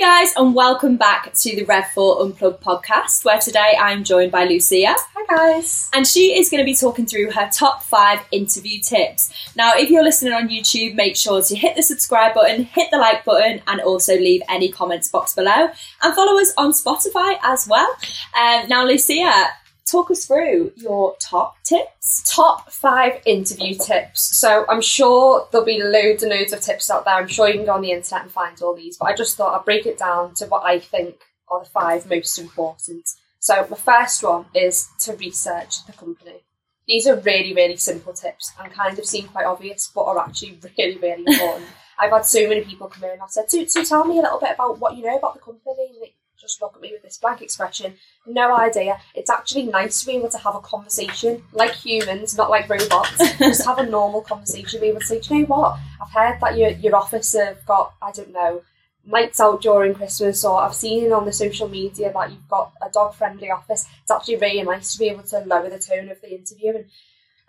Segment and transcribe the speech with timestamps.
[0.00, 4.94] guys, and welcome back to the Rev4 Unplugged podcast, where today I'm joined by Lucia.
[4.96, 5.90] Hi guys.
[5.92, 9.30] And she is going to be talking through her top five interview tips.
[9.56, 12.96] Now, if you're listening on YouTube, make sure to hit the subscribe button, hit the
[12.96, 15.68] like button, and also leave any comments box below.
[16.02, 17.94] And follow us on Spotify as well.
[18.40, 19.48] Um, now, Lucia,
[19.86, 22.22] talk us through your top tips.
[22.34, 24.36] Top five interview tips.
[24.38, 27.14] So I'm sure there'll be loads and loads of tips out there.
[27.14, 29.36] I'm sure you can go on the internet and find all these, but I just
[29.36, 31.16] thought I'd break it down to what I think
[31.48, 33.08] are the five most important.
[33.40, 36.44] So my first one is to research the company.
[36.86, 40.58] These are really, really simple tips and kind of seem quite obvious, but are actually
[40.78, 41.66] really, really important.
[41.98, 44.22] I've had so many people come in and I've said, so, so tell me a
[44.22, 46.09] little bit about what you know about the company.
[46.50, 47.94] Just look at me with this blank expression,
[48.26, 49.00] no idea.
[49.14, 53.18] It's actually nice to be able to have a conversation like humans, not like robots.
[53.38, 55.78] just have a normal conversation, be able to say, do you know what?
[56.02, 58.62] I've heard that your, your office have got, I don't know,
[59.06, 62.90] nights out during Christmas, or I've seen on the social media that you've got a
[62.90, 63.86] dog friendly office.
[64.02, 66.86] It's actually really nice to be able to lower the tone of the interview and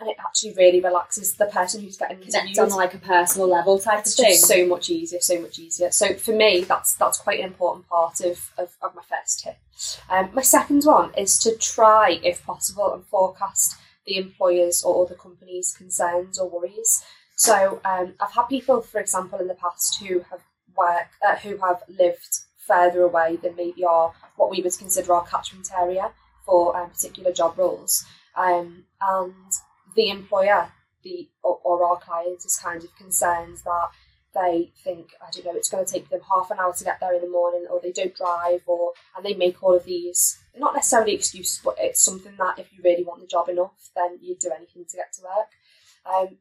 [0.00, 3.48] and it actually really relaxes the person who's getting Connect interviewed on like a personal
[3.48, 4.30] level type of it's thing.
[4.30, 5.90] just so much easier, so much easier.
[5.90, 9.58] So for me, that's that's quite an important part of, of, of my first tip.
[10.08, 13.76] Um, my second one is to try, if possible, and forecast
[14.06, 17.04] the employer's or other company's concerns or worries.
[17.36, 20.40] So um, I've had people, for example, in the past who have
[20.76, 25.26] worked, uh, who have lived further away than maybe our what we would consider our
[25.26, 26.12] catchment area
[26.46, 28.04] for um, particular job roles,
[28.36, 29.34] um, and
[29.94, 33.88] the employer, the or, or our client is kind of concerned that
[34.32, 37.00] they think I don't know it's going to take them half an hour to get
[37.00, 40.38] there in the morning, or they don't drive, or and they make all of these
[40.56, 44.18] not necessarily excuses, but it's something that if you really want the job enough, then
[44.20, 45.48] you'd do anything to get to work.
[46.06, 46.38] Um,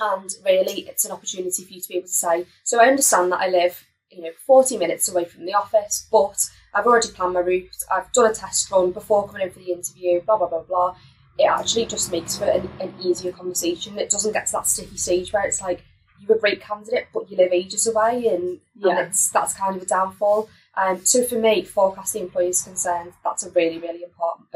[0.00, 3.30] and really, it's an opportunity for you to be able to say, so I understand
[3.32, 7.34] that I live, you know, 40 minutes away from the office, but I've already planned
[7.34, 10.48] my route, I've done a test run before coming in for the interview, blah, blah,
[10.48, 10.96] blah, blah.
[11.38, 13.98] It actually just makes for an, an easier conversation.
[13.98, 15.82] It doesn't get to that sticky stage where it's like,
[16.20, 18.90] you're a great candidate, but you live ages away, and, Yeah.
[18.90, 20.48] and it's that's kind of a downfall.
[20.76, 24.48] Um, so for me, forecast the employee's concerns, that's a really, really important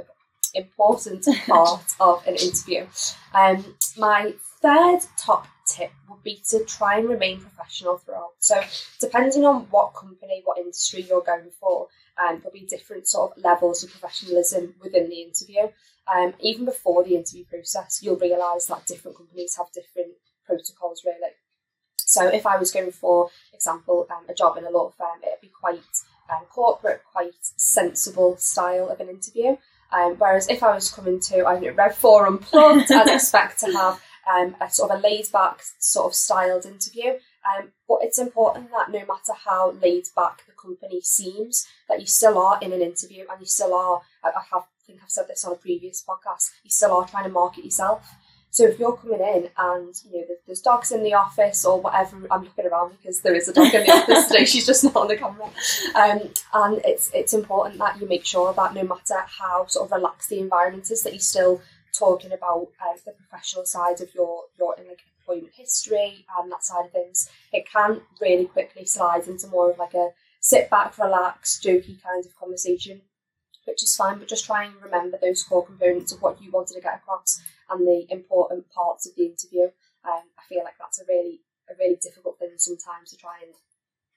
[0.54, 2.86] important part of an interview.
[3.34, 4.32] Um, my
[4.62, 8.30] third top tip would be to try and remain professional throughout.
[8.38, 8.62] So
[9.00, 11.85] depending on what company, what industry you're going for,
[12.18, 15.68] um, there'll be different sort of levels of professionalism within the interview.
[16.14, 20.14] Um, even before the interview process, you'll realise that different companies have different
[20.46, 21.32] protocols really.
[21.98, 25.40] So if I was going for example um, a job in a law firm, it'd
[25.40, 25.80] be quite
[26.30, 29.56] um, corporate, quite sensible style of an interview.
[29.92, 33.60] Um, whereas if I was coming to I don't know Rev Four Unplugged, I'd expect
[33.60, 34.00] to have
[34.32, 37.14] um, a sort of a laid back sort of styled interview.
[37.54, 42.06] Um, but it's important that no matter how laid back the company seems, that you
[42.06, 44.00] still are in an interview and you still are.
[44.24, 46.50] I, I have I think I've said this on a previous podcast.
[46.62, 48.08] You still are trying to market yourself.
[48.50, 52.16] So if you're coming in and you know there's dogs in the office or whatever,
[52.30, 54.44] I'm looking around because there is a dog in the office today.
[54.44, 55.50] She's just not on the camera.
[55.94, 59.92] Um, and it's it's important that you make sure that no matter how sort of
[59.92, 61.60] relaxed the environment is, that you're still
[61.92, 64.25] talking about um, the professional side of your
[65.66, 67.28] history and that side of things.
[67.52, 70.10] It can really quickly slide into more of like a
[70.40, 73.02] sit back, relax, jokey kind of conversation,
[73.64, 74.18] which is fine.
[74.18, 77.40] But just try and remember those core components of what you wanted to get across
[77.68, 79.64] and the important parts of the interview.
[80.04, 83.54] Um, I feel like that's a really a really difficult thing sometimes to try and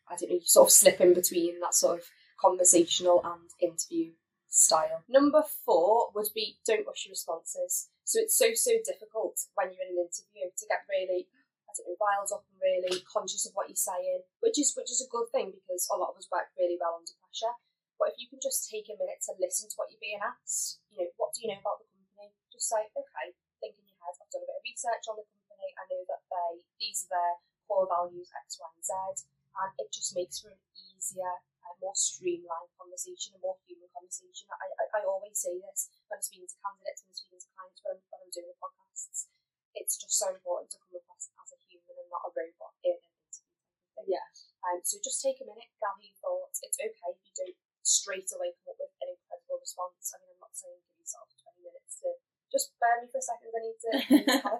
[0.08, 2.06] I don't know, sort of slip in between that sort of
[2.40, 4.12] conversational and interview
[4.48, 5.04] style.
[5.08, 7.90] Number four would be don't rush your responses.
[8.04, 11.28] So it's so so difficult when you're in an interview to get really
[11.70, 14.90] I don't know, riled up and really conscious of what you're saying, which is which
[14.90, 17.54] is a good thing because a lot of us work really well under pressure.
[18.02, 20.82] But if you can just take a minute to listen to what you're being asked,
[20.90, 22.34] you know, what do you know about the company?
[22.50, 25.28] Just say, okay, think in your head, I've done a bit of research on the
[25.30, 26.52] company, I know that they
[26.82, 27.34] these are their
[27.70, 31.38] core values X, Y, and Z, and it just makes for an easier,
[31.80, 34.50] more streamlined conversation, a more human conversation.
[34.52, 37.00] I, I, I always say this when I'm speaking to clients,
[37.86, 39.32] when I'm, when I'm doing the podcasts.
[39.78, 42.98] It's just so important to come across as a human and not a robot in
[43.00, 43.54] an interview.
[43.64, 44.12] type of thing.
[44.12, 44.28] Yeah.
[44.66, 46.58] Um, so just take a minute, gather your thoughts.
[46.70, 50.14] It's okay if you don't straight away come up with an incredible response.
[50.14, 52.14] I mean, I'm not saying give yourself 20 minutes to
[52.54, 53.50] just bear me for a second.
[53.50, 53.90] I need to,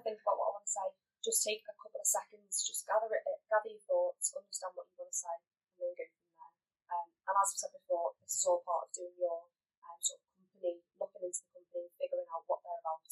[0.02, 0.88] think about what I want to say.
[1.22, 5.06] Just take a couple of seconds, just gather it, gather your thoughts, understand what you
[5.06, 6.54] want to say, and then go from there.
[6.90, 9.46] Um, and as I've said before, this is all part of doing your
[9.86, 13.06] um, sort of company, looking into the company, figuring out what they're about.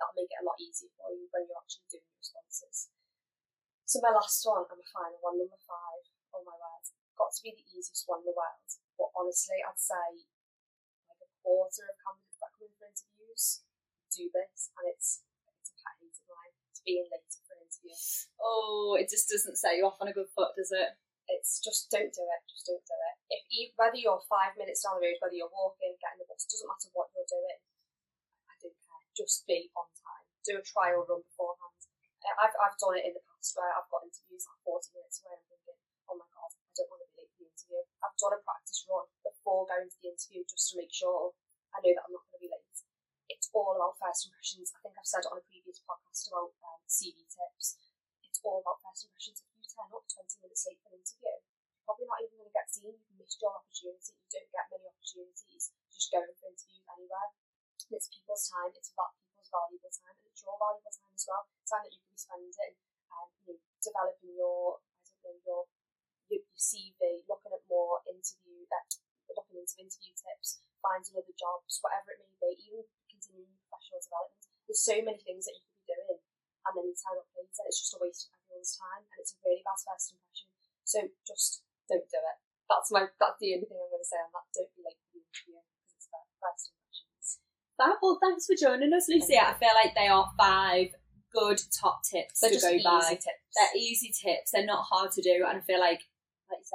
[0.00, 2.88] That'll make it a lot easier for you when you're actually doing responses.
[3.84, 6.86] So my last one and my final one, number five, oh my word,
[7.18, 8.70] got to be the easiest one in the world.
[8.98, 10.24] But honestly, I'd say
[11.10, 13.64] like a quarter of candidates that come in for interviews
[14.14, 15.26] do this, and it's
[15.58, 16.54] it's a pet hate of mine.
[16.70, 17.94] It's being late for an interview.
[18.38, 20.94] Oh, it just doesn't set you off on a good foot, does it?
[21.26, 22.42] It's just don't do it.
[22.46, 23.16] Just don't do it.
[23.32, 26.46] If you, whether you're five minutes down the road, whether you're walking, getting the bus,
[26.46, 27.58] doesn't matter what you're doing.
[28.46, 29.02] I don't care.
[29.16, 30.28] Just be on time.
[30.44, 31.74] Do a trial run beforehand.
[32.40, 35.36] I've I've done it in the past where I've got interviews like forty minutes away.
[35.36, 35.76] I'm thinking,
[36.08, 36.28] oh my
[36.74, 37.80] don't want to be late for the interview.
[38.02, 41.34] I've done a practice run before going to the interview just to make sure
[41.74, 42.78] I know that I'm not going to be late.
[43.30, 44.74] It's all about first impressions.
[44.74, 47.80] I think I've said it on a previous podcast about um, CV tips.
[48.22, 49.40] It's all about first impressions.
[49.40, 52.50] If you turn up 20 minutes late for an interview, you're probably not even going
[52.50, 52.94] to get seen.
[52.94, 54.12] You've missed your opportunity.
[54.14, 57.28] You don't get many opportunities just going for interviews anywhere.
[57.84, 58.70] And it's people's time.
[58.76, 61.44] It's about people's valuable time, and it's your valuable time as well.
[61.64, 62.74] Time that you can be spending,
[63.12, 65.60] um, you know, developing your, I don't know, your
[66.34, 68.98] your, your CV, looking at more interview that
[69.34, 74.42] looking into interview tips, finding other jobs, whatever it may be, even continuing professional development.
[74.66, 76.20] There's so many things that you could be doing,
[76.66, 79.34] and then you turn up and it's just a waste of everyone's time, and it's
[79.34, 80.48] a really bad first impression.
[80.84, 82.38] So just don't do it.
[82.68, 84.46] That's my that's the only thing I'm going to say on that.
[84.52, 86.08] Don't be late for the interview because it's
[86.40, 87.26] first impressions.
[87.76, 87.98] Fab.
[88.00, 89.36] Well, thanks for joining us, Lucy.
[89.36, 90.96] I feel like they are five
[91.34, 93.18] good top tips They're to go by.
[93.18, 93.44] tips.
[93.56, 94.52] They're easy tips.
[94.52, 96.00] They're not hard to do, and I feel like,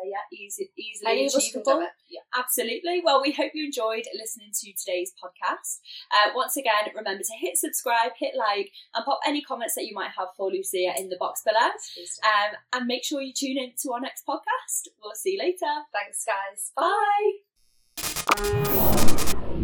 [0.06, 1.88] yeah, easy, easily Any of us can achievable.
[2.10, 2.22] Yeah.
[2.38, 3.01] Absolutely.
[3.04, 5.80] Well, we hope you enjoyed listening to today's podcast.
[6.12, 9.94] Uh, once again, remember to hit subscribe, hit like, and pop any comments that you
[9.94, 11.69] might have for Lucia in the box below.
[12.24, 14.88] Um, and make sure you tune in to our next podcast.
[15.01, 15.66] We'll see you later.
[15.94, 16.72] Thanks, guys.
[19.45, 19.59] Bye.